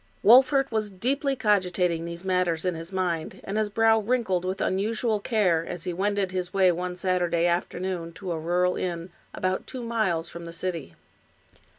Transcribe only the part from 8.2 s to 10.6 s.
a rural inn, about two miles 170 Washington Irving from the